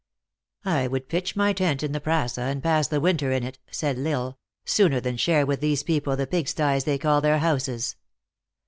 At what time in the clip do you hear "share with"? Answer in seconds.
5.15-5.61